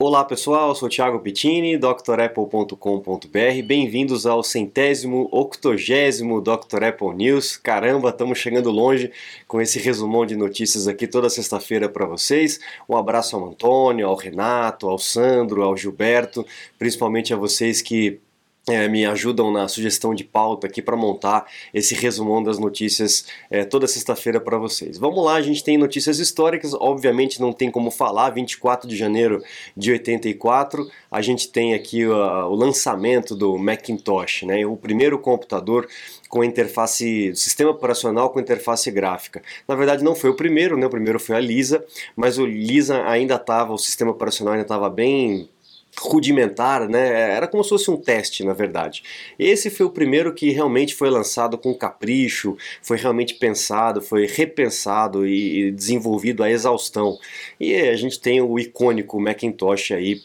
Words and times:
Olá 0.00 0.24
pessoal, 0.24 0.76
sou 0.76 0.88
Thiago 0.88 1.18
Pittini, 1.18 1.76
drapple.com.br. 1.76 3.62
Bem-vindos 3.66 4.26
ao 4.26 4.44
centésimo, 4.44 5.28
octogésimo 5.32 6.40
Dr. 6.40 6.84
Apple 6.84 7.16
News. 7.16 7.56
Caramba, 7.56 8.10
estamos 8.10 8.38
chegando 8.38 8.70
longe 8.70 9.10
com 9.48 9.60
esse 9.60 9.80
resumão 9.80 10.24
de 10.24 10.36
notícias 10.36 10.86
aqui 10.86 11.08
toda 11.08 11.28
sexta-feira 11.28 11.88
para 11.88 12.06
vocês. 12.06 12.60
Um 12.88 12.96
abraço 12.96 13.34
ao 13.34 13.48
Antônio, 13.48 14.06
ao 14.06 14.14
Renato, 14.14 14.88
ao 14.88 15.00
Sandro, 15.00 15.64
ao 15.64 15.76
Gilberto, 15.76 16.46
principalmente 16.78 17.34
a 17.34 17.36
vocês 17.36 17.82
que 17.82 18.20
é, 18.68 18.88
me 18.88 19.04
ajudam 19.06 19.50
na 19.50 19.68
sugestão 19.68 20.14
de 20.14 20.24
pauta 20.24 20.66
aqui 20.66 20.82
para 20.82 20.96
montar 20.96 21.46
esse 21.72 21.94
resumão 21.94 22.42
das 22.42 22.58
notícias 22.58 23.26
é, 23.50 23.64
toda 23.64 23.86
sexta-feira 23.86 24.40
para 24.40 24.58
vocês. 24.58 24.98
Vamos 24.98 25.24
lá, 25.24 25.34
a 25.34 25.42
gente 25.42 25.62
tem 25.64 25.78
notícias 25.78 26.18
históricas, 26.18 26.74
obviamente 26.74 27.40
não 27.40 27.52
tem 27.52 27.70
como 27.70 27.90
falar, 27.90 28.30
24 28.30 28.88
de 28.88 28.96
janeiro 28.96 29.42
de 29.76 29.92
84, 29.92 30.88
a 31.10 31.22
gente 31.22 31.48
tem 31.48 31.74
aqui 31.74 32.06
uh, 32.06 32.46
o 32.46 32.54
lançamento 32.54 33.34
do 33.34 33.56
Macintosh, 33.58 34.42
né, 34.42 34.64
o 34.66 34.76
primeiro 34.76 35.18
computador 35.18 35.88
com 36.28 36.44
interface, 36.44 37.34
sistema 37.34 37.70
operacional 37.70 38.30
com 38.30 38.40
interface 38.40 38.90
gráfica. 38.90 39.42
Na 39.66 39.74
verdade 39.74 40.04
não 40.04 40.14
foi 40.14 40.30
o 40.30 40.34
primeiro, 40.34 40.76
né, 40.76 40.86
o 40.86 40.90
primeiro 40.90 41.18
foi 41.18 41.36
a 41.36 41.40
Lisa, 41.40 41.84
mas 42.14 42.38
o 42.38 42.44
Lisa 42.44 43.02
ainda 43.04 43.36
estava, 43.36 43.72
o 43.72 43.78
sistema 43.78 44.10
operacional 44.10 44.54
ainda 44.54 44.64
estava 44.64 44.90
bem 44.90 45.48
rudimentar, 45.96 46.88
né? 46.88 47.32
Era 47.32 47.48
como 47.48 47.62
se 47.62 47.70
fosse 47.70 47.90
um 47.90 47.96
teste, 47.96 48.44
na 48.44 48.52
verdade. 48.52 49.02
Esse 49.38 49.70
foi 49.70 49.86
o 49.86 49.90
primeiro 49.90 50.34
que 50.34 50.50
realmente 50.50 50.94
foi 50.94 51.10
lançado 51.10 51.58
com 51.58 51.74
capricho, 51.74 52.56
foi 52.82 52.96
realmente 52.96 53.34
pensado, 53.34 54.00
foi 54.00 54.26
repensado 54.26 55.26
e 55.26 55.70
desenvolvido 55.72 56.42
à 56.42 56.50
exaustão. 56.50 57.18
E 57.58 57.74
a 57.74 57.96
gente 57.96 58.20
tem 58.20 58.40
o 58.40 58.58
icônico 58.58 59.20
Macintosh 59.20 59.92
aí 59.92 60.20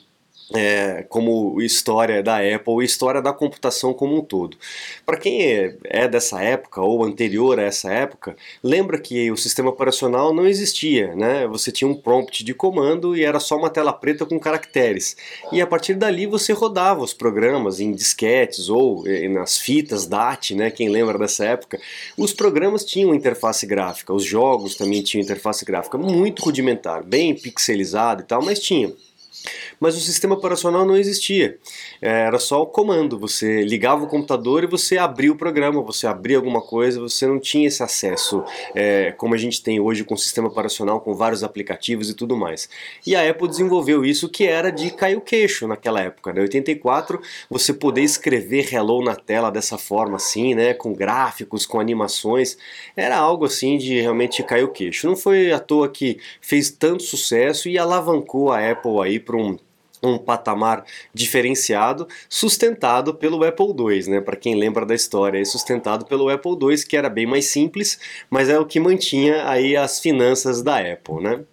é, 0.53 1.05
como 1.09 1.61
história 1.61 2.21
da 2.21 2.37
Apple 2.37 2.81
e 2.81 2.85
história 2.85 3.21
da 3.21 3.33
computação 3.33 3.93
como 3.93 4.17
um 4.17 4.21
todo. 4.21 4.57
Para 5.05 5.17
quem 5.17 5.41
é, 5.41 5.75
é, 5.83 6.07
dessa 6.07 6.41
época 6.41 6.81
ou 6.81 7.03
anterior 7.03 7.59
a 7.59 7.63
essa 7.63 7.91
época, 7.91 8.35
lembra 8.63 8.99
que 8.99 9.31
o 9.31 9.37
sistema 9.37 9.69
operacional 9.69 10.33
não 10.33 10.47
existia, 10.47 11.15
né? 11.15 11.47
Você 11.47 11.71
tinha 11.71 11.87
um 11.87 11.95
prompt 11.95 12.43
de 12.43 12.53
comando 12.53 13.15
e 13.15 13.23
era 13.23 13.39
só 13.39 13.57
uma 13.57 13.69
tela 13.69 13.93
preta 13.93 14.25
com 14.25 14.39
caracteres. 14.39 15.15
E 15.51 15.61
a 15.61 15.67
partir 15.67 15.95
dali 15.95 16.25
você 16.25 16.53
rodava 16.53 17.01
os 17.01 17.13
programas 17.13 17.79
em 17.79 17.91
disquetes 17.91 18.69
ou 18.69 19.07
eh, 19.07 19.27
nas 19.27 19.57
fitas 19.57 20.05
DAT, 20.07 20.55
né? 20.55 20.71
Quem 20.71 20.89
lembra 20.89 21.17
dessa 21.17 21.45
época? 21.45 21.79
Os 22.17 22.33
programas 22.33 22.85
tinham 22.85 23.13
interface 23.13 23.65
gráfica, 23.65 24.13
os 24.13 24.23
jogos 24.23 24.75
também 24.75 25.01
tinham 25.01 25.23
interface 25.23 25.65
gráfica 25.65 25.97
muito 25.97 26.43
rudimentar, 26.43 27.03
bem 27.03 27.35
pixelizado 27.35 28.21
e 28.21 28.25
tal, 28.25 28.41
mas 28.41 28.59
tinha. 28.59 28.93
Mas 29.79 29.95
o 29.95 29.99
sistema 29.99 30.35
operacional 30.35 30.85
não 30.85 30.95
existia. 30.95 31.57
É, 32.01 32.23
era 32.23 32.39
só 32.39 32.61
o 32.61 32.65
comando. 32.65 33.17
Você 33.19 33.63
ligava 33.63 34.03
o 34.03 34.07
computador 34.07 34.63
e 34.63 34.67
você 34.67 34.97
abria 34.97 35.31
o 35.31 35.35
programa, 35.35 35.81
você 35.81 36.07
abria 36.07 36.37
alguma 36.37 36.61
coisa, 36.61 36.99
você 36.99 37.27
não 37.27 37.39
tinha 37.39 37.67
esse 37.67 37.83
acesso 37.83 38.43
é, 38.73 39.11
como 39.11 39.33
a 39.33 39.37
gente 39.37 39.61
tem 39.61 39.79
hoje 39.79 40.03
com 40.03 40.13
o 40.13 40.17
sistema 40.17 40.47
operacional, 40.47 41.01
com 41.01 41.13
vários 41.13 41.43
aplicativos 41.43 42.09
e 42.09 42.13
tudo 42.13 42.35
mais. 42.35 42.69
E 43.05 43.15
a 43.15 43.29
Apple 43.29 43.47
desenvolveu 43.47 44.05
isso 44.05 44.29
que 44.29 44.45
era 44.45 44.71
de 44.71 44.91
cair 44.91 45.17
o 45.17 45.21
queixo 45.21 45.67
naquela 45.67 46.01
época. 46.01 46.31
Em 46.31 46.35
né? 46.35 46.41
84, 46.41 47.21
você 47.49 47.73
poder 47.73 48.01
escrever 48.01 48.73
hello 48.73 49.03
na 49.03 49.15
tela 49.15 49.49
dessa 49.49 49.77
forma 49.77 50.17
assim, 50.17 50.55
né, 50.55 50.73
com 50.73 50.93
gráficos, 50.93 51.65
com 51.65 51.79
animações, 51.79 52.57
era 52.95 53.17
algo 53.17 53.45
assim 53.45 53.77
de 53.77 53.99
realmente 53.99 54.43
cair 54.43 54.63
o 54.63 54.71
queixo. 54.71 55.07
Não 55.07 55.15
foi 55.15 55.51
à 55.51 55.59
toa 55.59 55.89
que 55.89 56.19
fez 56.41 56.69
tanto 56.69 57.03
sucesso 57.03 57.69
e 57.69 57.77
alavancou 57.77 58.51
a 58.51 58.71
Apple 58.71 58.99
aí 59.01 59.19
para 59.19 59.32
um 59.35 59.57
um 60.03 60.17
patamar 60.17 60.85
diferenciado, 61.13 62.07
sustentado 62.27 63.13
pelo 63.15 63.43
Apple 63.43 63.67
II, 63.67 64.09
né? 64.09 64.21
Para 64.21 64.35
quem 64.35 64.55
lembra 64.55 64.85
da 64.85 64.93
história, 64.93 65.39
é 65.39 65.45
sustentado 65.45 66.05
pelo 66.05 66.29
Apple 66.29 66.57
II, 66.61 66.85
que 66.85 66.97
era 66.97 67.09
bem 67.09 67.25
mais 67.25 67.45
simples, 67.45 67.97
mas 68.29 68.49
é 68.49 68.59
o 68.59 68.65
que 68.65 68.79
mantinha 68.79 69.47
aí 69.47 69.77
as 69.77 69.99
finanças 69.99 70.61
da 70.61 70.79
Apple, 70.79 71.21
né? 71.23 71.45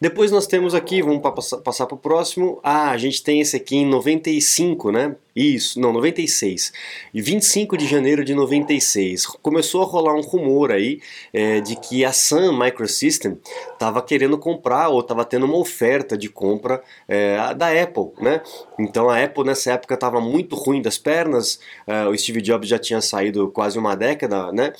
Depois 0.00 0.30
nós 0.30 0.46
temos 0.46 0.74
aqui, 0.74 1.02
vamos 1.02 1.22
passar 1.62 1.86
para 1.86 1.94
o 1.94 1.98
próximo. 1.98 2.58
Ah, 2.62 2.90
a 2.90 2.96
gente 2.96 3.22
tem 3.22 3.40
esse 3.40 3.56
aqui 3.56 3.76
em 3.76 3.86
95, 3.86 4.90
né? 4.90 5.14
Isso, 5.34 5.80
não, 5.80 5.92
96. 5.92 6.72
E 7.14 7.22
25 7.22 7.76
de 7.76 7.86
janeiro 7.86 8.24
de 8.24 8.34
96. 8.34 9.26
Começou 9.26 9.82
a 9.82 9.86
rolar 9.86 10.14
um 10.14 10.20
rumor 10.20 10.72
aí 10.72 11.00
é, 11.32 11.60
de 11.60 11.76
que 11.76 12.04
a 12.04 12.12
Sun 12.12 12.58
Microsystem 12.58 13.38
estava 13.72 14.02
querendo 14.02 14.36
comprar 14.36 14.88
ou 14.88 14.98
estava 14.98 15.24
tendo 15.24 15.46
uma 15.46 15.56
oferta 15.56 16.18
de 16.18 16.28
compra 16.28 16.82
é, 17.06 17.54
da 17.54 17.68
Apple, 17.70 18.10
né? 18.20 18.42
Então 18.80 19.08
a 19.08 19.22
Apple 19.22 19.44
nessa 19.44 19.74
época 19.74 19.94
estava 19.94 20.20
muito 20.20 20.56
ruim 20.56 20.82
das 20.82 20.98
pernas, 20.98 21.60
é, 21.86 22.04
o 22.06 22.18
Steve 22.18 22.42
Jobs 22.42 22.68
já 22.68 22.78
tinha 22.78 23.00
saído 23.00 23.48
quase 23.50 23.78
uma 23.78 23.94
década, 23.94 24.50
né? 24.50 24.72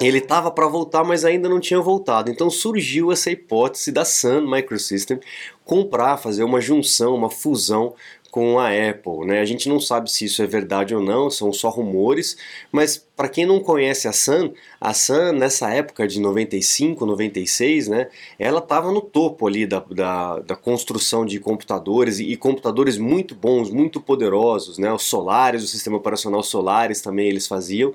Ele 0.00 0.18
estava 0.18 0.50
para 0.50 0.66
voltar, 0.66 1.04
mas 1.04 1.24
ainda 1.24 1.48
não 1.48 1.60
tinha 1.60 1.80
voltado. 1.80 2.30
Então 2.30 2.48
surgiu 2.48 3.12
essa 3.12 3.30
hipótese 3.30 3.92
da 3.92 4.04
Sun 4.04 4.50
Microsystem 4.50 5.20
comprar, 5.64 6.16
fazer 6.16 6.44
uma 6.44 6.60
junção, 6.60 7.14
uma 7.14 7.30
fusão 7.30 7.94
com 8.32 8.58
a 8.58 8.68
Apple. 8.68 9.26
Né? 9.26 9.40
A 9.40 9.44
gente 9.44 9.68
não 9.68 9.78
sabe 9.78 10.10
se 10.10 10.24
isso 10.24 10.42
é 10.42 10.46
verdade 10.46 10.94
ou 10.94 11.02
não, 11.02 11.28
são 11.28 11.52
só 11.52 11.68
rumores, 11.68 12.36
mas 12.72 13.06
para 13.14 13.28
quem 13.28 13.44
não 13.44 13.60
conhece 13.60 14.08
a 14.08 14.12
Sun, 14.12 14.52
a 14.80 14.94
Sun 14.94 15.32
nessa 15.32 15.70
época 15.70 16.08
de 16.08 16.18
95, 16.18 17.04
96, 17.04 17.88
né, 17.88 18.08
ela 18.38 18.58
estava 18.58 18.90
no 18.90 19.00
topo 19.00 19.46
ali 19.46 19.66
da, 19.66 19.80
da, 19.80 20.38
da, 20.40 20.56
construção 20.56 21.26
de 21.26 21.38
computadores 21.38 22.18
e, 22.18 22.32
e, 22.32 22.36
computadores 22.36 22.96
muito 22.96 23.34
bons, 23.34 23.70
muito 23.70 24.00
poderosos, 24.00 24.78
né, 24.78 24.90
os 24.92 25.02
Solaris, 25.02 25.62
o 25.62 25.68
sistema 25.68 25.98
operacional 25.98 26.42
Solaris 26.42 27.02
também 27.02 27.28
eles 27.28 27.46
faziam. 27.46 27.92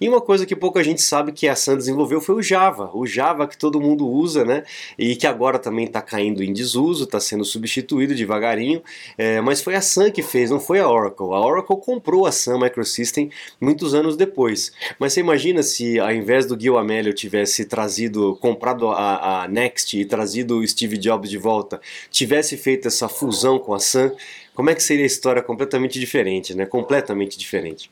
E 0.00 0.08
uma 0.08 0.20
coisa 0.20 0.46
que 0.46 0.54
pouca 0.54 0.82
gente 0.84 1.02
sabe 1.02 1.32
que 1.32 1.48
a 1.48 1.56
Sun 1.56 1.76
desenvolveu 1.76 2.20
foi 2.20 2.36
o 2.36 2.42
Java, 2.42 2.90
o 2.94 3.06
Java 3.06 3.48
que 3.48 3.58
todo 3.58 3.80
mundo 3.80 4.08
usa, 4.08 4.44
né, 4.44 4.62
e 4.96 5.16
que 5.16 5.26
agora 5.26 5.58
também 5.58 5.84
está 5.84 6.00
caindo 6.00 6.44
em 6.44 6.52
desuso, 6.52 7.06
está 7.10 7.20
sendo 7.20 7.44
substituído 7.44 8.14
devagarinho, 8.14 8.82
é, 9.18 9.40
mas 9.40 9.60
foi 9.60 9.74
a 9.74 9.80
Sun 9.80 10.10
que 10.10 10.22
fez, 10.22 10.50
não 10.50 10.60
foi 10.60 10.78
a 10.80 10.88
Oracle. 10.88 11.26
A 11.26 11.40
Oracle 11.40 11.76
comprou 11.76 12.26
a 12.26 12.32
Sun 12.32 12.58
Microsystem 12.58 13.30
muitos 13.60 13.94
anos 13.94 14.16
depois. 14.16 14.72
Mas 14.98 15.12
você 15.12 15.20
imagina 15.20 15.62
se 15.62 15.98
ao 15.98 16.12
invés 16.12 16.46
do 16.46 16.58
Gil 16.58 16.78
Amelio 16.78 17.12
tivesse 17.12 17.64
trazido, 17.64 18.36
comprado 18.40 18.88
a, 18.88 19.44
a 19.44 19.48
Next 19.48 19.98
e 19.98 20.04
trazido 20.04 20.58
o 20.58 20.66
Steve 20.66 20.96
Jobs 20.96 21.28
de 21.28 21.38
volta, 21.38 21.80
tivesse 22.10 22.56
feito 22.56 22.88
essa 22.88 23.08
fusão 23.08 23.58
com 23.58 23.74
a 23.74 23.78
Sun, 23.78 24.10
como 24.54 24.70
é 24.70 24.74
que 24.74 24.82
seria 24.82 25.04
a 25.04 25.06
história 25.06 25.42
completamente 25.42 25.98
diferente, 25.98 26.54
né? 26.54 26.66
Completamente 26.66 27.38
diferente. 27.38 27.90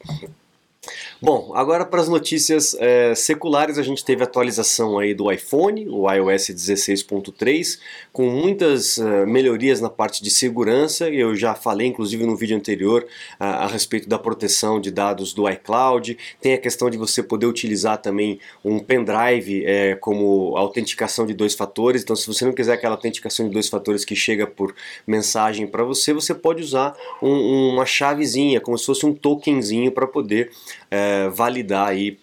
Bom, 1.21 1.53
agora 1.55 1.85
para 1.85 2.01
as 2.01 2.09
notícias 2.09 2.77
é, 2.79 3.15
seculares, 3.15 3.79
a 3.79 3.83
gente 3.83 4.05
teve 4.05 4.23
atualização 4.23 4.99
aí 4.99 5.15
do 5.15 5.31
iPhone, 5.33 5.89
o 5.89 6.11
iOS 6.11 6.51
16.3, 6.51 7.79
com 8.13 8.31
muitas 8.31 8.99
uh, 8.99 9.27
melhorias 9.27 9.81
na 9.81 9.91
parte 9.91 10.23
de 10.23 10.31
segurança. 10.31 11.09
Eu 11.09 11.35
já 11.35 11.55
falei, 11.55 11.89
inclusive, 11.89 12.25
no 12.25 12.37
vídeo 12.37 12.57
anterior 12.57 13.03
uh, 13.03 13.45
a 13.45 13.67
respeito 13.67 14.09
da 14.09 14.19
proteção 14.19 14.81
de 14.81 14.91
dados 14.91 15.33
do 15.33 15.49
iCloud. 15.49 16.17
Tem 16.41 16.55
a 16.55 16.59
questão 16.59 16.89
de 16.89 16.97
você 16.97 17.23
poder 17.23 17.47
utilizar 17.47 17.99
também 17.99 18.39
um 18.65 18.79
pendrive 18.79 19.65
é, 19.67 19.95
como 19.97 20.57
autenticação 20.57 21.27
de 21.27 21.35
dois 21.35 21.55
fatores. 21.55 22.03
Então, 22.03 22.15
se 22.15 22.27
você 22.27 22.45
não 22.45 22.53
quiser 22.53 22.75
aquela 22.75 22.95
autenticação 22.95 23.47
de 23.47 23.53
dois 23.53 23.69
fatores 23.69 24.05
que 24.05 24.15
chega 24.15 24.47
por 24.47 24.75
mensagem 25.07 25.67
para 25.67 25.83
você, 25.83 26.13
você 26.13 26.35
pode 26.35 26.63
usar 26.63 26.97
um, 27.23 27.73
uma 27.73 27.87
chavezinha, 27.87 28.61
como 28.61 28.79
se 28.79 28.87
fosse 28.87 29.05
um 29.05 29.15
tokenzinho 29.15 29.91
para 29.91 30.07
poder 30.07 30.51
é, 30.91 31.29
validar 31.29 31.89
aí 31.89 32.19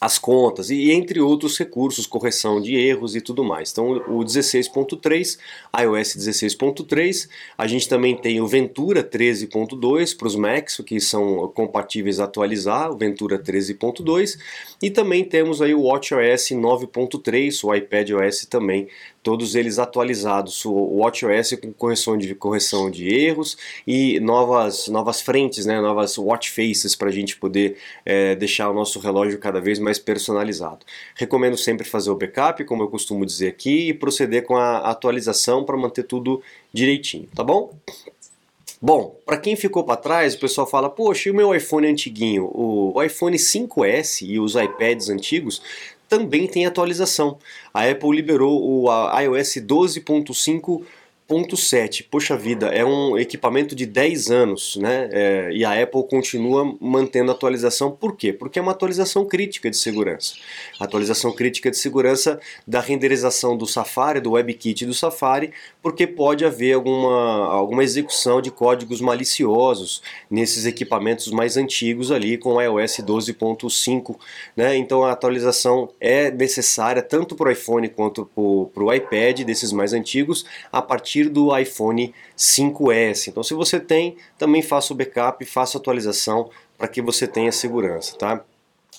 as 0.00 0.18
contas 0.18 0.70
e 0.70 0.90
entre 0.90 1.20
outros 1.20 1.58
recursos, 1.58 2.06
correção 2.06 2.60
de 2.60 2.74
erros 2.74 3.16
e 3.16 3.20
tudo 3.20 3.42
mais. 3.42 3.72
Então 3.72 3.92
o 4.08 4.24
16.3, 4.24 5.38
iOS 5.80 6.16
16.3, 6.16 7.28
a 7.56 7.66
gente 7.66 7.88
também 7.88 8.16
tem 8.16 8.40
o 8.40 8.46
Ventura 8.46 9.02
13.2 9.02 10.16
para 10.16 10.26
os 10.26 10.36
Macs, 10.36 10.80
que 10.84 11.00
são 11.00 11.48
compatíveis 11.54 12.20
a 12.20 12.24
atualizar, 12.24 12.90
o 12.90 12.96
Ventura 12.96 13.38
13.2, 13.38 14.38
e 14.82 14.90
também 14.90 15.24
temos 15.24 15.62
aí 15.62 15.74
o 15.74 15.84
WatchOS 15.84 16.50
9.3, 16.50 17.64
o 17.64 17.74
iPadOS 17.74 18.46
também 18.46 18.88
todos 19.26 19.56
eles 19.56 19.80
atualizados, 19.80 20.64
o 20.64 20.98
WatchOS 20.98 21.54
com 21.60 21.72
correção 21.72 22.16
de, 22.16 22.32
correção 22.32 22.88
de 22.88 23.08
erros 23.12 23.56
e 23.84 24.20
novas, 24.20 24.86
novas 24.86 25.20
frentes, 25.20 25.66
né, 25.66 25.80
novas 25.80 26.16
watch 26.16 26.48
faces 26.48 26.94
para 26.94 27.08
a 27.08 27.12
gente 27.12 27.36
poder 27.36 27.76
é, 28.04 28.36
deixar 28.36 28.70
o 28.70 28.72
nosso 28.72 29.00
relógio 29.00 29.36
cada 29.40 29.60
vez 29.60 29.80
mais 29.80 29.85
personalizado. 29.98 30.84
Recomendo 31.14 31.56
sempre 31.56 31.86
fazer 31.86 32.10
o 32.10 32.16
backup, 32.16 32.64
como 32.64 32.82
eu 32.82 32.88
costumo 32.88 33.24
dizer 33.24 33.48
aqui, 33.48 33.88
e 33.88 33.94
proceder 33.94 34.42
com 34.44 34.56
a 34.56 34.78
atualização 34.78 35.64
para 35.64 35.76
manter 35.76 36.02
tudo 36.02 36.42
direitinho, 36.72 37.28
tá 37.34 37.44
bom? 37.44 37.72
Bom, 38.80 39.16
para 39.24 39.38
quem 39.38 39.56
ficou 39.56 39.84
para 39.84 39.96
trás, 39.96 40.34
o 40.34 40.38
pessoal 40.38 40.66
fala: 40.66 40.90
Poxa, 40.90 41.28
e 41.28 41.32
o 41.32 41.34
meu 41.34 41.54
iPhone 41.54 41.86
antiguinho? 41.86 42.50
O 42.52 43.02
iPhone 43.02 43.36
5S 43.36 44.26
e 44.26 44.38
os 44.38 44.54
iPads 44.54 45.08
antigos 45.08 45.62
também 46.08 46.46
tem 46.46 46.66
atualização. 46.66 47.38
A 47.72 47.88
Apple 47.88 48.14
liberou 48.14 48.62
o 48.62 48.86
iOS 49.20 49.56
12.5 49.56 50.82
7, 51.56 52.04
poxa 52.04 52.36
vida, 52.36 52.68
é 52.68 52.84
um 52.84 53.18
equipamento 53.18 53.74
de 53.74 53.84
10 53.84 54.30
anos, 54.30 54.76
né? 54.76 55.08
É, 55.10 55.50
e 55.52 55.64
a 55.64 55.82
Apple 55.82 56.06
continua 56.08 56.76
mantendo 56.80 57.32
a 57.32 57.34
atualização. 57.34 57.90
Por 57.90 58.16
quê? 58.16 58.32
Porque 58.32 58.60
é 58.60 58.62
uma 58.62 58.70
atualização 58.70 59.24
crítica 59.24 59.68
de 59.68 59.76
segurança. 59.76 60.34
atualização 60.78 61.32
crítica 61.32 61.68
de 61.68 61.76
segurança 61.76 62.38
da 62.64 62.80
renderização 62.80 63.56
do 63.56 63.66
Safari, 63.66 64.20
do 64.20 64.32
WebKit 64.32 64.86
do 64.86 64.94
Safari, 64.94 65.52
porque 65.82 66.06
pode 66.06 66.44
haver 66.44 66.74
alguma, 66.74 67.46
alguma 67.48 67.82
execução 67.82 68.40
de 68.40 68.52
códigos 68.52 69.00
maliciosos 69.00 70.02
nesses 70.30 70.64
equipamentos 70.64 71.32
mais 71.32 71.56
antigos 71.56 72.12
ali 72.12 72.38
com 72.38 72.62
iOS 72.62 72.98
12.5, 72.98 74.16
né? 74.56 74.76
Então 74.76 75.04
a 75.04 75.10
atualização 75.10 75.88
é 76.00 76.30
necessária 76.30 77.02
tanto 77.02 77.34
para 77.34 77.48
o 77.48 77.52
iPhone 77.52 77.88
quanto 77.88 78.26
para 78.72 78.84
o 78.84 78.94
iPad 78.94 79.40
desses 79.40 79.72
mais 79.72 79.92
antigos 79.92 80.44
a 80.70 80.80
partir 80.80 81.15
partir 81.16 81.28
do 81.28 81.56
iPhone 81.56 82.14
5S. 82.36 83.28
Então, 83.28 83.42
se 83.42 83.54
você 83.54 83.80
tem, 83.80 84.16
também 84.38 84.60
faça 84.60 84.92
o 84.92 84.96
backup, 84.96 85.44
faça 85.46 85.78
a 85.78 85.80
atualização 85.80 86.50
para 86.76 86.88
que 86.88 87.00
você 87.00 87.26
tenha 87.26 87.50
segurança, 87.50 88.16
tá? 88.18 88.44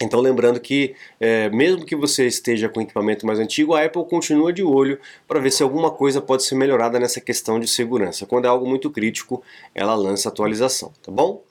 Então, 0.01 0.19
lembrando 0.19 0.59
que, 0.59 0.95
é, 1.19 1.49
mesmo 1.49 1.83
que 1.83 1.95
você 1.95 2.27
esteja 2.27 2.69
com 2.69 2.81
equipamento 2.81 3.25
mais 3.25 3.39
antigo, 3.39 3.73
a 3.73 3.83
Apple 3.83 4.05
continua 4.05 4.53
de 4.53 4.63
olho 4.63 4.99
para 5.27 5.39
ver 5.39 5.51
se 5.51 5.63
alguma 5.63 5.89
coisa 5.89 6.21
pode 6.21 6.43
ser 6.43 6.55
melhorada 6.55 6.99
nessa 6.99 7.19
questão 7.19 7.59
de 7.59 7.67
segurança. 7.67 8.25
Quando 8.25 8.45
é 8.45 8.47
algo 8.47 8.67
muito 8.67 8.91
crítico, 8.91 9.41
ela 9.73 9.95
lança 9.95 10.29
atualização, 10.29 10.91
tá 11.01 11.11
bom? 11.11 11.41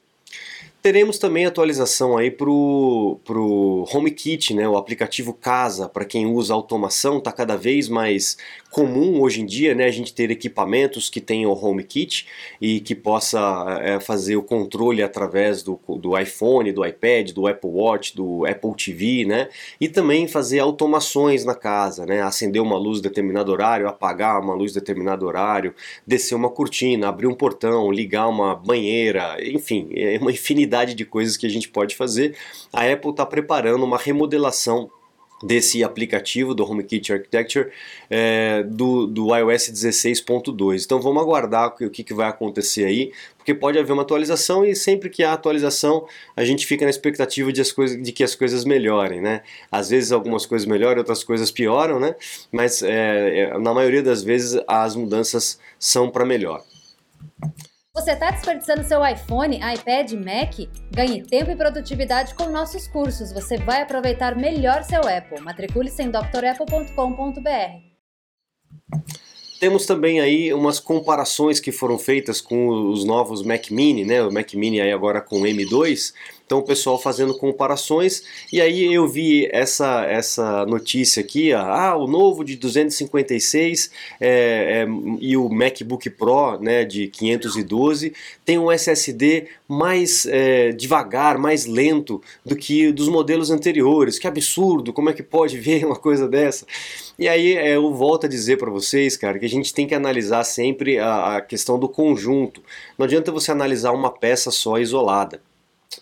Teremos 0.87 1.19
também 1.19 1.45
atualização 1.45 2.17
aí 2.17 2.31
para 2.31 2.49
o 2.49 3.89
HomeKit, 3.93 4.55
né, 4.55 4.69
o 4.69 4.77
aplicativo 4.77 5.35
Casa, 5.35 5.89
para 5.89 6.05
quem 6.05 6.27
usa 6.27 6.55
automação, 6.55 7.19
está 7.19 7.33
cada 7.33 7.57
vez 7.57 7.89
mais 7.89 8.37
comum 8.71 9.21
hoje 9.21 9.41
em 9.41 9.47
dia, 9.47 9.75
né, 9.75 9.87
a 9.87 9.91
gente 9.91 10.15
ter 10.15 10.31
equipamentos 10.31 11.11
que 11.11 11.21
tenham 11.21 11.51
o 11.51 11.55
HomeKit 11.55 12.29
e 12.61 12.79
que 12.79 12.95
possa 12.95 13.81
é, 13.83 13.99
fazer 13.99 14.37
o 14.37 14.43
controle 14.45 15.03
através 15.03 15.63
do, 15.65 15.81
do 15.99 16.17
iPhone, 16.17 16.71
do 16.71 16.87
iPad, 16.87 17.33
do 17.33 17.49
Apple 17.49 17.71
Watch, 17.71 18.15
do 18.15 18.47
Apple 18.47 18.75
TV, 18.77 19.25
né, 19.25 19.49
e 19.81 19.89
também 19.89 20.29
fazer 20.29 20.61
automações 20.61 21.45
na 21.45 21.55
casa, 21.57 22.07
né, 22.07 22.23
acender 22.23 22.63
uma 22.63 22.79
luz 22.79 23.01
determinado 23.01 23.51
horário, 23.51 23.89
apagar 23.89 24.41
uma 24.41 24.55
luz 24.55 24.73
determinado 24.73 25.27
horário, 25.27 25.75
descer 26.07 26.37
uma 26.37 26.51
cortina, 26.51 27.09
abrir 27.09 27.27
um 27.27 27.35
portão, 27.35 27.91
ligar 27.91 28.29
uma 28.29 28.55
banheira, 28.55 29.37
enfim, 29.43 29.89
é 29.97 30.17
uma 30.19 30.31
infinidade 30.31 30.76
de 30.85 31.05
coisas 31.05 31.37
que 31.37 31.47
a 31.47 31.51
gente 31.51 31.69
pode 31.69 31.97
fazer. 31.97 32.37
A 32.73 32.91
Apple 32.91 33.11
está 33.11 33.25
preparando 33.25 33.85
uma 33.85 33.99
remodelação 33.99 34.91
desse 35.43 35.85
aplicativo 35.85 36.55
do 36.55 36.65
HomeKit 36.65 37.13
Architecture 37.13 37.71
é, 38.09 38.63
do, 38.63 39.07
do 39.07 39.37
iOS 39.37 39.71
16.2. 39.71 40.85
Então 40.85 41.01
vamos 41.01 41.23
aguardar 41.23 41.75
o 41.81 41.91
que, 41.91 42.03
que 42.03 42.15
vai 42.15 42.29
acontecer 42.29 42.85
aí, 42.85 43.13
porque 43.37 43.53
pode 43.55 43.79
haver 43.79 43.93
uma 43.93 44.03
atualização 44.03 44.65
e 44.65 44.75
sempre 44.75 45.11
que 45.11 45.23
há 45.23 45.33
atualização 45.33 46.07
a 46.35 46.45
gente 46.45 46.67
fica 46.67 46.85
na 46.85 46.91
expectativa 46.91 47.53
de, 47.53 47.61
as 47.61 47.71
coisas, 47.71 48.03
de 48.03 48.13
que 48.13 48.25
as 48.25 48.35
coisas 48.35 48.65
melhorem, 48.65 49.21
né? 49.21 49.43
Às 49.71 49.91
vezes 49.91 50.11
algumas 50.11 50.47
coisas 50.47 50.67
melhoram, 50.67 50.99
outras 50.99 51.23
coisas 51.23 51.51
pioram, 51.51 52.01
né? 52.01 52.15
Mas 52.51 52.83
é, 52.83 53.41
é 53.41 53.59
na 53.59 53.75
maioria 53.75 54.03
das 54.03 54.23
vezes 54.23 54.61
as 54.67 54.97
mudanças 54.97 55.61
são 55.79 56.11
para 56.11 56.25
melhor. 56.25 56.65
Você 57.97 58.11
está 58.11 58.31
desperdiçando 58.31 58.85
seu 58.85 59.05
iPhone, 59.05 59.57
iPad, 59.57 60.13
Mac? 60.13 60.69
Ganhe 60.95 61.23
tempo 61.23 61.51
e 61.51 61.57
produtividade 61.57 62.35
com 62.35 62.45
nossos 62.51 62.87
cursos. 62.87 63.33
Você 63.33 63.57
vai 63.57 63.81
aproveitar 63.81 64.37
melhor 64.37 64.85
seu 64.85 65.01
Apple. 65.01 65.41
Matricule-se 65.41 66.03
em 66.03 66.11
drapple.com.br. 66.11 67.41
Temos 69.59 69.87
também 69.87 70.21
aí 70.21 70.53
umas 70.53 70.79
comparações 70.79 71.59
que 71.59 71.73
foram 71.73 71.99
feitas 71.99 72.39
com 72.39 72.69
os 72.91 73.03
novos 73.03 73.43
Mac 73.43 73.71
Mini, 73.71 74.05
né? 74.05 74.23
O 74.23 74.31
Mac 74.31 74.53
Mini 74.53 74.79
aí 74.79 74.93
agora 74.93 75.23
com 75.23 75.41
M2 75.41 76.13
então 76.47 76.59
o 76.59 76.63
pessoal 76.63 76.99
fazendo 76.99 77.37
comparações 77.37 78.23
e 78.53 78.61
aí 78.61 78.95
eu 78.95 79.09
vi 79.09 79.49
essa, 79.53 80.05
essa 80.05 80.65
notícia 80.65 81.21
aqui, 81.21 81.53
ah, 81.53 81.97
o 81.97 82.07
novo 82.07 82.45
de 82.45 82.57
256 82.57 83.91
é, 84.21 84.29
é, 84.29 84.87
e 85.21 85.37
o 85.37 85.49
MacBook 85.49 86.09
Pro 86.11 86.59
né, 86.61 86.85
de 86.85 87.09
512 87.09 88.13
tem 88.45 88.59
um 88.59 88.71
SSD 88.71 89.49
mais 89.69 90.25
é, 90.27 90.71
devagar, 90.73 91.37
mais 91.39 91.67
lento 91.67 92.23
do 92.45 92.55
que 92.55 92.93
dos 92.93 93.09
modelos 93.09 93.51
anteriores. 93.51 94.19
Que 94.19 94.29
absurdo, 94.29 94.93
como 94.93 95.11
é 95.11 95.13
que 95.13 95.23
pode 95.23 95.59
ver 95.59 95.85
uma 95.85 95.97
coisa 95.97 96.29
dessa? 96.29 96.67
E 97.19 97.29
aí 97.29 97.55
é, 97.55 97.75
eu 97.77 97.93
volto 97.93 98.27
a 98.27 98.29
dizer 98.29 98.59
para 98.59 98.71
vocês, 98.71 99.17
cara, 99.17 99.39
que 99.39 99.47
a 99.47 99.49
gente 99.49 99.75
tem 99.75 99.87
que 99.87 99.95
analisar 99.95 100.45
sempre 100.45 100.99
a, 100.99 101.37
a 101.37 101.41
questão 101.41 101.79
do 101.79 101.89
conjunto. 101.89 102.63
Não 102.97 103.05
adianta 103.05 103.33
você 103.33 103.51
analisar 103.51 103.93
uma 103.93 104.11
peça 104.11 104.51
só 104.51 104.79
isolada. 104.79 105.41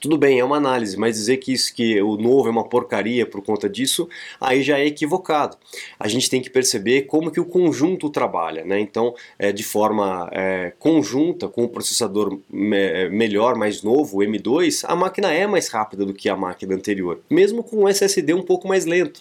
Tudo 0.01 0.19
bem, 0.19 0.39
é 0.39 0.45
uma 0.45 0.57
análise, 0.57 0.97
mas 0.99 1.17
dizer 1.17 1.37
que 1.37 1.53
isso 1.53 1.75
que 1.75 2.01
o 2.01 2.17
novo 2.17 2.49
é 2.49 2.51
uma 2.51 2.65
porcaria 2.65 3.27
por 3.27 3.43
conta 3.43 3.69
disso, 3.69 4.09
aí 4.41 4.63
já 4.63 4.79
é 4.79 4.87
equivocado. 4.87 5.57
A 5.99 6.09
gente 6.09 6.29
tem 6.29 6.41
que 6.41 6.51
perceber 6.51 7.03
como 7.03 7.31
que 7.31 7.41
o 7.41 7.45
conjunto 7.45 8.09
trabalha, 8.11 8.65
né? 8.65 8.81
Então, 8.81 9.15
é, 9.39 9.53
de 9.53 9.63
forma 9.63 10.29
é, 10.33 10.73
conjunta, 10.79 11.49
com 11.49 11.65
o 11.65 11.69
processador 11.69 12.39
me 12.51 12.77
é, 12.77 13.09
melhor, 13.09 13.57
mais 13.57 13.83
novo, 13.83 14.19
o 14.19 14.21
M2, 14.21 14.85
a 14.87 14.97
máquina 14.97 15.33
é 15.33 15.47
mais 15.47 15.69
rápida 15.69 16.05
do 16.05 16.15
que 16.15 16.29
a 16.29 16.37
máquina 16.37 16.75
anterior, 16.75 17.21
mesmo 17.31 17.63
com 17.63 17.85
o 17.85 17.89
SSD 17.89 18.35
um 18.35 18.43
pouco 18.43 18.67
mais 18.67 18.87
lento, 18.87 19.21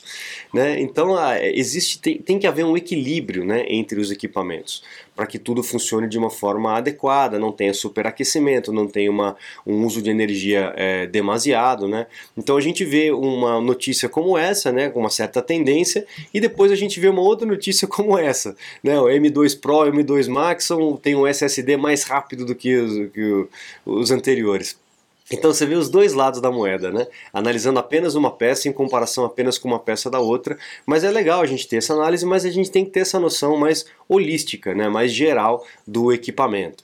né? 0.53 0.79
Então, 0.79 1.15
existe 1.41 1.99
tem, 1.99 2.17
tem 2.17 2.39
que 2.39 2.47
haver 2.47 2.65
um 2.65 2.75
equilíbrio, 2.75 3.45
né, 3.45 3.65
entre 3.67 3.99
os 3.99 4.11
equipamentos 4.11 4.83
para 5.15 5.27
que 5.27 5.37
tudo 5.37 5.61
funcione 5.63 6.07
de 6.07 6.17
uma 6.17 6.29
forma 6.29 6.75
adequada, 6.75 7.37
não 7.37 7.51
tenha 7.51 7.73
superaquecimento, 7.73 8.71
não 8.71 8.87
tenha 8.87 9.11
uma, 9.11 9.35
um 9.65 9.85
uso 9.85 10.01
de 10.01 10.09
energia 10.09 10.73
é, 10.75 11.05
demasiado, 11.07 11.87
né? 11.87 12.07
Então 12.37 12.57
a 12.57 12.61
gente 12.61 12.83
vê 12.83 13.11
uma 13.11 13.61
notícia 13.61 14.09
como 14.09 14.37
essa, 14.37 14.71
né, 14.71 14.89
com 14.89 14.99
uma 14.99 15.09
certa 15.09 15.41
tendência, 15.41 16.05
e 16.33 16.39
depois 16.39 16.71
a 16.71 16.75
gente 16.75 16.99
vê 16.99 17.07
uma 17.07 17.21
outra 17.21 17.47
notícia 17.47 17.87
como 17.87 18.17
essa, 18.17 18.55
né? 18.83 18.99
O 18.99 19.05
M2 19.05 19.59
Pro 19.59 19.85
e 19.85 19.89
o 19.89 19.93
M2 19.93 20.27
Max 20.29 20.65
são, 20.65 20.97
tem 20.97 21.15
um 21.15 21.27
SSD 21.27 21.77
mais 21.77 22.03
rápido 22.03 22.45
do 22.45 22.55
que 22.55 22.75
os, 22.75 23.11
que 23.11 23.47
os 23.85 24.11
anteriores. 24.11 24.82
Então 25.31 25.53
você 25.53 25.65
vê 25.65 25.75
os 25.75 25.89
dois 25.89 26.13
lados 26.13 26.41
da 26.41 26.51
moeda, 26.51 26.91
né? 26.91 27.07
Analisando 27.31 27.79
apenas 27.79 28.15
uma 28.15 28.31
peça 28.31 28.67
em 28.67 28.73
comparação 28.73 29.25
apenas 29.25 29.57
com 29.57 29.67
uma 29.67 29.79
peça 29.79 30.09
da 30.09 30.19
outra, 30.19 30.57
mas 30.85 31.03
é 31.03 31.11
legal 31.11 31.41
a 31.41 31.45
gente 31.45 31.67
ter 31.67 31.77
essa 31.77 31.93
análise, 31.93 32.25
mas 32.25 32.45
a 32.45 32.51
gente 32.51 32.69
tem 32.69 32.83
que 32.83 32.91
ter 32.91 33.01
essa 33.01 33.19
noção 33.19 33.57
mais 33.57 33.85
holística, 34.07 34.73
né? 34.75 34.89
mais 34.89 35.11
geral 35.11 35.65
do 35.87 36.11
equipamento. 36.11 36.83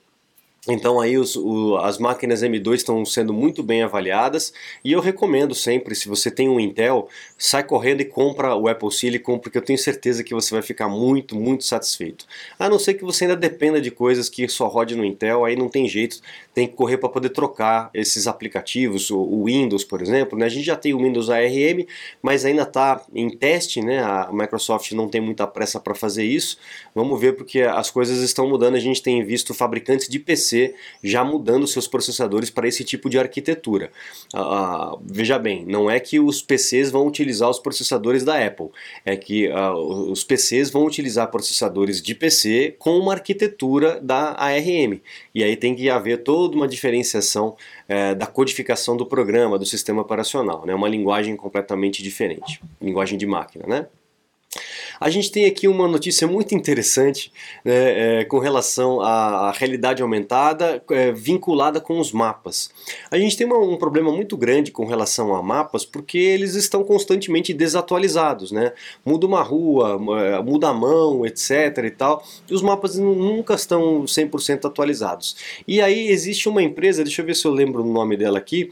Então 0.70 1.02
aí 1.02 1.18
os, 1.18 1.36
o, 1.36 1.78
as 1.78 1.98
máquinas 1.98 2.44
M2 2.44 2.76
estão 2.76 3.04
sendo 3.04 3.34
muito 3.34 3.64
bem 3.64 3.82
avaliadas 3.82 4.54
e 4.84 4.92
eu 4.92 5.00
recomendo 5.00 5.56
sempre, 5.56 5.96
se 5.96 6.08
você 6.08 6.30
tem 6.30 6.48
um 6.48 6.60
Intel, 6.60 7.10
sai 7.38 7.64
correndo 7.64 8.02
e 8.02 8.06
compra 8.06 8.56
o 8.56 8.68
Apple 8.68 8.92
Silicon 8.92 9.40
porque 9.40 9.58
eu 9.58 9.64
tenho 9.64 9.80
certeza 9.80 10.24
que 10.24 10.34
você 10.34 10.54
vai 10.54 10.62
ficar 10.62 10.88
muito, 10.88 11.36
muito 11.36 11.64
satisfeito. 11.64 12.26
A 12.60 12.70
não 12.70 12.78
ser 12.78 12.94
que 12.94 13.04
você 13.04 13.24
ainda 13.24 13.36
dependa 13.36 13.82
de 13.82 13.90
coisas 13.90 14.30
que 14.30 14.48
só 14.48 14.68
rode 14.68 14.96
no 14.96 15.04
Intel, 15.04 15.44
aí 15.44 15.56
não 15.56 15.70
tem 15.70 15.88
jeito, 15.88 16.22
tem 16.54 16.68
que 16.68 16.76
correr 16.76 16.98
para 16.98 17.10
poder 17.10 17.30
trocar 17.30 17.90
esses 17.94 18.28
aplicativos, 18.28 19.10
o, 19.10 19.18
o, 19.18 19.46
Windows, 19.46 19.84
por 19.84 20.02
exemplo, 20.02 20.38
né? 20.38 20.46
A 20.46 20.50
gente 20.50 20.66
já 20.66 20.76
tem 20.76 20.94
o 20.94 21.00
Windows 21.00 21.30
ARM, 21.30 21.86
mas 22.22 22.46
ainda 22.46 22.64
está 22.64 23.02
em 23.16 23.30
teste, 23.30 23.82
né? 23.82 24.04
A 24.04 24.30
Microsoft 24.32 24.92
não 24.92 25.08
tem 25.08 25.22
muita 25.22 25.48
pressa 25.48 25.80
para 25.80 25.96
fazer 25.96 26.24
isso. 26.24 26.58
Vamos 26.94 27.20
ver 27.20 27.36
porque 27.36 27.62
as 27.62 27.90
coisas 27.90 28.20
estão 28.20 28.48
mudando, 28.48 28.76
a 28.76 28.80
gente 28.80 29.02
tem 29.02 29.24
visto 29.24 29.54
fabricantes 29.54 30.08
de 30.08 30.20
PC 30.20 30.59
PC 30.60 30.76
já 31.04 31.24
mudando 31.24 31.66
seus 31.68 31.88
processadores 31.88 32.50
para 32.50 32.68
esse 32.68 32.84
tipo 32.84 33.10
de 33.10 33.18
arquitetura. 33.18 33.92
Ah, 34.34 34.42
ah, 34.42 34.98
veja 35.02 35.40
bem, 35.40 35.66
não 35.66 35.90
é 35.90 36.00
que 36.00 36.20
os 36.20 36.42
PCs 36.42 36.92
vão 36.92 37.08
utilizar 37.08 37.50
os 37.50 37.60
processadores 37.60 38.24
da 38.24 38.46
Apple, 38.46 38.70
é 39.06 39.16
que 39.16 39.50
ah, 39.52 39.74
os 39.74 40.24
PCs 40.24 40.70
vão 40.70 40.86
utilizar 40.86 41.30
processadores 41.32 42.02
de 42.02 42.14
PC 42.14 42.76
com 42.78 42.98
uma 42.98 43.14
arquitetura 43.14 44.00
da 44.02 44.36
ARM. 44.38 45.00
E 45.34 45.44
aí 45.44 45.56
tem 45.56 45.76
que 45.76 45.90
haver 45.90 46.24
toda 46.24 46.56
uma 46.56 46.68
diferenciação 46.68 47.56
é, 47.88 48.14
da 48.14 48.26
codificação 48.26 48.98
do 48.98 49.06
programa, 49.06 49.58
do 49.58 49.66
sistema 49.66 50.02
operacional, 50.02 50.66
né? 50.66 50.74
uma 50.74 50.90
linguagem 50.90 51.36
completamente 51.36 52.04
diferente, 52.04 52.62
linguagem 52.82 53.18
de 53.18 53.26
máquina, 53.26 53.66
né? 53.68 53.88
A 55.00 55.10
gente 55.10 55.32
tem 55.32 55.46
aqui 55.46 55.68
uma 55.68 55.88
notícia 55.88 56.28
muito 56.28 56.54
interessante 56.54 57.32
né, 57.64 58.20
é, 58.22 58.26
com 58.26 58.40
relação 58.40 59.00
à, 59.02 59.52
realidade 59.52 60.02
aumentada 60.02 60.84
é, 60.92 61.12
vinculada 61.12 61.80
com 61.80 62.00
os 62.00 62.12
mapas. 62.12 62.72
A 63.10 63.18
gente 63.18 63.38
tem 63.38 63.48
uma, 63.48 63.58
um 63.58 63.78
problema 63.78 64.12
muito 64.12 64.36
grande 64.36 64.72
com 64.72 64.86
relação 64.86 65.34
a 65.36 65.42
mapas 65.42 65.86
porque 65.86 66.18
eles 66.18 66.56
estão 66.56 66.84
constantemente 66.84 67.54
desatualizados, 67.54 68.52
né? 68.52 68.74
Muda 69.06 69.26
uma 69.26 69.42
rua, 69.42 70.00
é, 70.22 70.42
muda 70.42 70.70
a 70.70 70.74
mão, 70.74 71.26
etc 71.26 71.78
e 71.86 71.92
tal, 71.92 72.24
e 72.50 72.54
os 72.54 72.62
mapas 72.62 72.98
nunca 72.98 73.54
estão 73.54 74.04
100% 74.04 74.66
atualizados. 74.66 75.36
E 75.68 75.82
aí 75.82 76.10
existe 76.10 76.50
uma 76.50 76.62
empresa, 76.62 77.04
deixa 77.04 77.22
eu 77.22 77.26
ver 77.26 77.36
se 77.36 77.46
eu 77.46 77.52
lembro 77.52 77.84
o 77.84 77.92
nome 77.92 78.18
dela 78.18 78.38
aqui, 78.38 78.70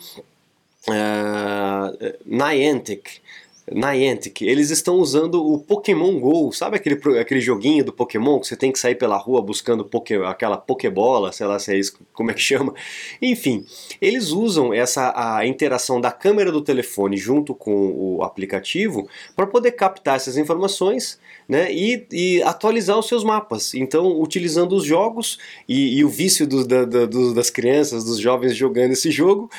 uh, 0.88 2.18
Niantic, 2.26 3.22
Niantic, 3.70 4.42
eles 4.42 4.70
estão 4.70 4.96
usando 4.96 5.46
o 5.46 5.60
Pokémon 5.60 6.18
GO, 6.20 6.54
sabe 6.54 6.78
aquele, 6.78 6.96
aquele 7.20 7.42
joguinho 7.42 7.84
do 7.84 7.92
Pokémon 7.92 8.40
que 8.40 8.48
você 8.48 8.56
tem 8.56 8.72
que 8.72 8.80
sair 8.80 8.96
pela 8.96 9.18
rua 9.18 9.42
buscando 9.42 9.84
poké, 9.84 10.16
aquela 10.26 10.58
Pokébola, 10.58 11.34
sei 11.34 11.46
lá 11.46 11.60
se 11.60 11.74
é 11.74 11.78
isso, 11.78 12.00
como 12.14 12.32
é 12.32 12.34
que 12.34 12.40
chama. 12.40 12.74
Enfim, 13.22 13.66
eles 14.02 14.30
usam 14.30 14.74
essa 14.74 15.14
a 15.16 15.46
interação 15.46 16.00
da 16.00 16.12
câmera 16.12 16.52
do 16.52 16.62
telefone 16.62 17.18
junto 17.18 17.54
com 17.54 17.92
o 17.92 18.24
aplicativo 18.24 19.08
para 19.36 19.46
poder 19.46 19.74
captar 19.74 20.16
essas 20.16 20.38
informações 20.38 21.20
né, 21.48 21.72
e, 21.72 22.06
e, 22.12 22.44
atualizar 22.44 22.98
os 22.98 23.08
seus 23.08 23.24
mapas. 23.24 23.74
Então, 23.74 24.20
utilizando 24.22 24.76
os 24.76 24.86
jogos 24.86 25.38
e, 25.68 25.98
e 25.98 26.06
o 26.06 26.10
vício 26.10 26.48
da, 26.48 26.86
das 26.86 27.50
crianças, 27.50 28.04
dos 28.04 28.20
jovens 28.20 28.56
jogando 28.56 28.92
esse 28.92 29.12
jogo, 29.12 29.50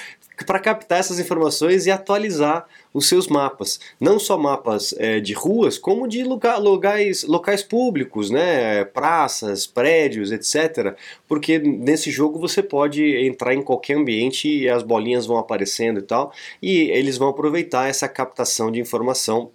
para 0.44 0.58
captar 0.58 1.00
essas 1.00 1.18
informações 1.18 1.86
e 1.86 1.90
atualizar 1.90 2.66
os 2.92 3.08
seus 3.08 3.28
mapas. 3.28 3.78
Não 4.00 4.18
só 4.18 4.38
mapas 4.38 4.94
é, 4.98 5.20
de 5.20 5.32
ruas, 5.32 5.78
como 5.78 6.08
de 6.08 6.22
lugar, 6.24 6.58
locais, 6.58 7.24
locais 7.24 7.62
públicos, 7.62 8.30
né? 8.30 8.84
praças, 8.84 9.66
prédios, 9.66 10.32
etc. 10.32 10.96
Porque 11.26 11.58
nesse 11.58 12.10
jogo 12.10 12.38
você 12.38 12.62
pode 12.62 13.04
entrar 13.26 13.54
em 13.54 13.62
qualquer 13.62 13.96
ambiente 13.96 14.48
e 14.48 14.68
as 14.68 14.82
bolinhas 14.82 15.26
vão 15.26 15.38
aparecendo 15.38 16.00
e 16.00 16.02
tal, 16.02 16.32
e 16.62 16.90
eles 16.90 17.18
vão 17.18 17.28
aproveitar 17.28 17.88
essa 17.88 18.08
captação 18.08 18.70
de 18.70 18.80
informação 18.80 19.50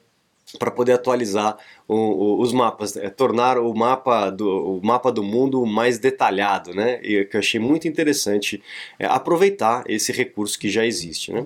para 0.59 0.71
poder 0.71 0.93
atualizar 0.93 1.57
o, 1.87 1.95
o, 1.95 2.41
os 2.41 2.53
mapas, 2.53 2.95
é, 2.95 3.09
tornar 3.09 3.57
o 3.57 3.73
mapa, 3.73 4.29
do, 4.29 4.77
o 4.77 4.85
mapa 4.85 5.11
do 5.11 5.23
mundo 5.23 5.65
mais 5.65 5.99
detalhado, 5.99 6.73
né? 6.73 6.99
E 7.03 7.25
que 7.25 7.35
eu 7.35 7.39
achei 7.39 7.59
muito 7.59 7.87
interessante 7.87 8.61
é, 8.99 9.05
aproveitar 9.05 9.83
esse 9.87 10.11
recurso 10.11 10.57
que 10.59 10.69
já 10.69 10.85
existe, 10.85 11.31
né? 11.31 11.45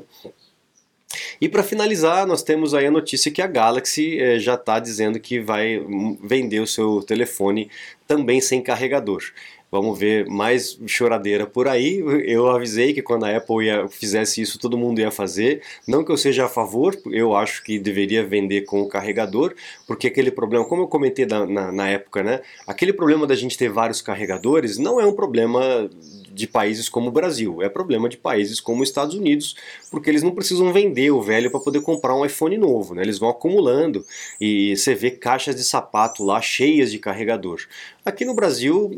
E 1.39 1.47
para 1.47 1.63
finalizar, 1.63 2.27
nós 2.27 2.43
temos 2.43 2.73
aí 2.73 2.85
a 2.85 2.91
notícia 2.91 3.31
que 3.31 3.41
a 3.41 3.47
Galaxy 3.47 4.19
eh, 4.19 4.39
já 4.39 4.55
está 4.55 4.79
dizendo 4.79 5.19
que 5.19 5.39
vai 5.39 5.79
hum, 5.79 6.17
vender 6.21 6.59
o 6.59 6.67
seu 6.67 7.01
telefone 7.01 7.69
também 8.05 8.41
sem 8.41 8.61
carregador. 8.61 9.23
Vamos 9.69 9.99
ver 9.99 10.25
mais 10.27 10.79
choradeira 10.87 11.45
por 11.45 11.67
aí. 11.67 11.97
Eu 12.25 12.47
avisei 12.49 12.93
que 12.93 13.01
quando 13.01 13.25
a 13.25 13.35
Apple 13.35 13.65
ia, 13.65 13.87
fizesse 13.89 14.41
isso, 14.41 14.57
todo 14.57 14.77
mundo 14.77 14.99
ia 14.99 15.11
fazer. 15.11 15.61
Não 15.85 16.03
que 16.05 16.11
eu 16.11 16.17
seja 16.17 16.45
a 16.45 16.49
favor, 16.49 16.97
eu 17.11 17.35
acho 17.35 17.63
que 17.63 17.77
deveria 17.77 18.25
vender 18.25 18.61
com 18.61 18.81
o 18.81 18.87
carregador, 18.87 19.53
porque 19.85 20.07
aquele 20.07 20.31
problema, 20.31 20.63
como 20.63 20.83
eu 20.83 20.87
comentei 20.87 21.25
na, 21.25 21.45
na, 21.45 21.71
na 21.71 21.89
época, 21.89 22.23
né? 22.23 22.41
Aquele 22.65 22.93
problema 22.93 23.27
da 23.27 23.35
gente 23.35 23.57
ter 23.57 23.69
vários 23.69 24.01
carregadores 24.01 24.77
não 24.77 25.01
é 25.01 25.05
um 25.05 25.13
problema 25.13 25.89
de 26.37 26.47
países 26.47 26.87
como 26.87 27.09
o 27.09 27.11
Brasil, 27.11 27.61
é 27.61 27.67
problema 27.67 28.07
de 28.07 28.17
países 28.17 28.59
como 28.59 28.83
os 28.83 28.89
Estados 28.89 29.15
Unidos, 29.15 29.55
porque 29.89 30.09
eles 30.09 30.23
não 30.23 30.31
precisam 30.31 30.71
vender 30.71 31.11
o 31.11 31.21
velho 31.21 31.49
para 31.49 31.59
poder 31.59 31.81
comprar 31.81 32.15
um 32.15 32.25
iPhone 32.25 32.57
novo, 32.57 32.93
né? 32.93 33.01
eles 33.01 33.17
vão 33.17 33.29
acumulando 33.29 34.05
e 34.39 34.75
você 34.75 34.93
vê 34.93 35.11
caixas 35.11 35.55
de 35.55 35.63
sapato 35.63 36.23
lá 36.23 36.39
cheias 36.41 36.91
de 36.91 36.99
carregador. 36.99 37.61
Aqui 38.05 38.23
no 38.23 38.33
Brasil, 38.33 38.91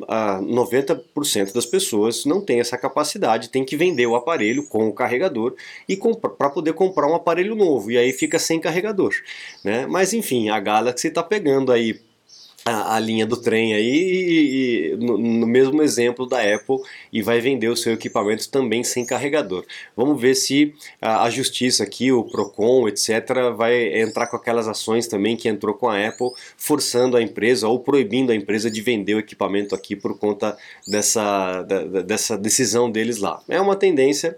90% 0.44 1.54
das 1.54 1.66
pessoas 1.66 2.26
não 2.26 2.42
tem 2.42 2.60
essa 2.60 2.78
capacidade, 2.78 3.50
tem 3.50 3.66
que 3.66 3.76
vender 3.76 4.06
o 4.06 4.16
aparelho 4.16 4.64
com 4.68 4.88
o 4.88 4.94
carregador 4.94 5.56
e 5.88 5.98
para 6.38 6.50
poder 6.50 6.74
comprar 6.74 7.08
um 7.08 7.16
aparelho 7.16 7.56
novo, 7.56 7.90
e 7.90 7.98
aí 7.98 8.14
fica 8.14 8.38
sem 8.38 8.60
carregador. 8.60 9.14
Né? 9.64 9.88
Mas 9.88 10.14
enfim, 10.14 10.50
a 10.50 10.60
Galaxy 10.60 11.08
está 11.08 11.24
pegando 11.24 11.72
aí 11.72 12.00
a, 12.66 12.96
a, 12.96 13.00
linha 13.00 13.26
do 13.26 13.38
trem 13.38 13.74
aí 13.74 13.86
e, 13.86 14.94
e, 14.94 14.98
no, 14.98 15.18
no, 15.18 15.48
mesmo 15.48 15.82
exemplo 15.82 16.26
da 16.26 16.42
Apple 16.42 16.78
e 17.12 17.22
vai 17.22 17.40
vender 17.40 17.68
o 17.68 17.76
seu 17.76 17.94
equipamento 17.94 18.50
também 18.50 18.84
sem 18.84 19.06
carregador. 19.06 19.66
Vamos 19.96 20.20
ver 20.20 20.36
se 20.36 20.74
a, 21.02 21.24
a, 21.24 21.30
justiça 21.30 21.84
aqui, 21.84 22.12
o 22.12 22.24
Procon, 22.24 22.88
etc, 22.88 23.10
vai 23.56 24.00
entrar 24.02 24.28
com 24.28 24.36
aquelas 24.36 24.68
ações 24.68 25.08
também 25.08 25.36
que 25.36 25.48
entrou 25.48 25.74
com 25.74 25.88
a 25.88 26.08
Apple, 26.08 26.32
forçando 26.58 27.18
a 27.18 27.22
empresa 27.22 27.68
ou 27.68 27.80
proibindo 27.80 28.32
a 28.32 28.36
empresa 28.36 28.70
de 28.70 28.82
vender 28.82 29.16
o 29.16 29.20
equipamento 29.20 29.74
aqui 29.74 29.96
por 29.96 30.18
conta 30.18 30.58
dessa, 30.88 31.62
da, 31.64 32.02
dessa 32.02 32.38
decisão 32.38 32.92
deles 32.92 33.18
lá. 33.18 33.42
É 33.48 33.60
uma 33.60 33.76
tendência 33.76 34.38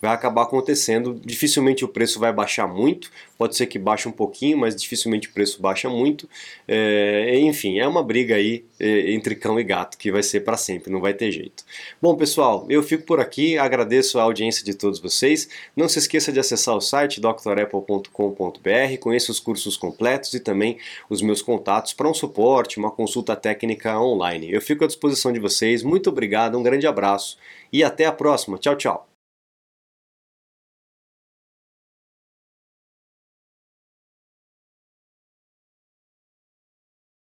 vai 0.00 0.12
acabar 0.12 0.42
acontecendo. 0.42 1.20
Dificilmente 1.24 1.84
o 1.84 1.88
preço 1.88 2.18
vai 2.18 2.32
baixar 2.32 2.66
muito, 2.66 3.10
pode 3.36 3.56
ser 3.56 3.66
que 3.66 3.78
baixe 3.78 4.08
um 4.08 4.12
pouquinho, 4.12 4.58
mas 4.58 4.74
dificilmente 4.74 5.28
o 5.28 5.32
preço 5.32 5.60
baixa 5.60 5.88
muito. 5.88 6.28
É, 6.66 7.38
enfim, 7.38 7.78
é 7.78 7.86
uma 7.86 8.02
briga 8.02 8.36
aí 8.36 8.64
é, 8.78 9.12
entre 9.12 9.34
cão 9.34 9.60
e 9.60 9.64
gato 9.64 9.98
que 9.98 10.10
vai 10.10 10.22
ser 10.22 10.40
para 10.40 10.56
sempre, 10.56 10.90
não 10.90 11.00
vai 11.00 11.12
ter 11.12 11.30
jeito. 11.30 11.64
Bom, 12.00 12.16
pessoal, 12.16 12.66
eu 12.70 12.82
fico 12.82 13.04
por 13.04 13.20
aqui, 13.20 13.58
agradeço 13.58 14.18
a 14.18 14.22
audiência 14.22 14.64
de 14.64 14.74
todos 14.74 14.98
vocês. 14.98 15.48
Não 15.76 15.88
se 15.88 15.98
esqueça 15.98 16.32
de 16.32 16.40
acessar 16.40 16.74
o 16.74 16.80
site 16.80 17.20
drapple.com.br, 17.20 18.98
conheça 19.00 19.30
os 19.30 19.40
cursos 19.40 19.76
completos 19.76 20.32
e 20.32 20.40
também 20.40 20.78
os 21.08 21.20
meus 21.20 21.42
contatos 21.42 21.92
para 21.92 22.08
um 22.08 22.14
suporte, 22.14 22.78
uma 22.78 22.90
consulta 22.90 23.36
técnica 23.36 24.00
online. 24.00 24.50
Eu 24.50 24.62
fico 24.62 24.84
à 24.84 24.86
disposição 24.86 25.32
de 25.32 25.38
vocês. 25.38 25.82
Muito 25.82 26.08
obrigado, 26.08 26.58
um 26.58 26.62
grande 26.62 26.86
abraço 26.86 27.36
e 27.72 27.84
até 27.84 28.06
a 28.06 28.12
próxima. 28.12 28.58
Tchau, 28.58 28.76
tchau. 28.76 29.09